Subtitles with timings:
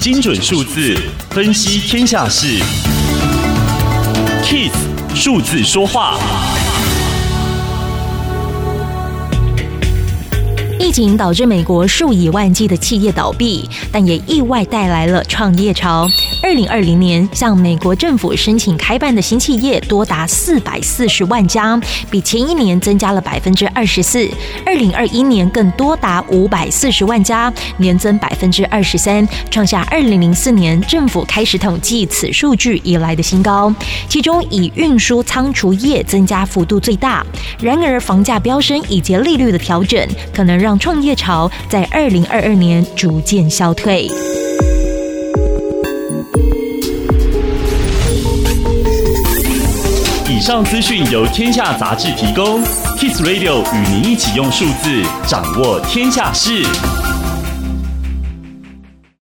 [0.00, 0.96] 精准数字
[1.30, 2.46] 分析天下事
[4.44, 4.72] ，KIS
[5.14, 6.18] 数字说话。
[10.92, 16.06] 情导致美国数以万计的企业倒闭，但也意外带来了创业潮。
[16.42, 21.80] 二零二零年，向美国政府申请开办的新企业多达四百四十万家，
[22.10, 24.28] 比前一年增加了百分之二十四。
[24.66, 33.72] 二零二一年更多达五百四十万家，年增百分之二十三，创下二零零四年政府开始统计此数据以来的新高。
[34.08, 37.24] 其中，以运输仓储业增加幅度最大。
[37.60, 44.08] 然而，房价飙升以及利率的调整，可能让创业潮在二零二二年逐渐消退。
[50.28, 52.60] 以上资讯由天下杂志提供
[52.98, 56.64] ，Kiss Radio 与您一起用数字掌握天下事。